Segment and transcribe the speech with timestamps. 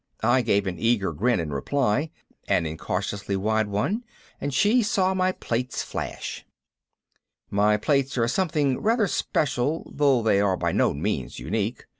[0.23, 2.09] I gave an eager grin in reply,
[2.47, 4.03] an incautiously wide one,
[4.41, 6.43] and she saw my plates flash.
[7.51, 11.85] My plates are something rather special though they are by no means unique.